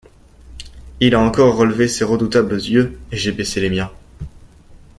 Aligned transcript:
Il 0.99 1.13
a 1.13 1.19
encore 1.19 1.57
relevé 1.57 1.87
ses 1.87 2.03
redoutables 2.03 2.55
yeux, 2.55 2.97
et 3.11 3.17
j’ai 3.17 3.31
baissé 3.31 3.61
les 3.61 3.69
miens. 3.69 3.91